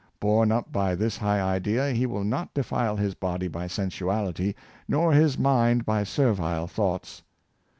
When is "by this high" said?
0.71-1.39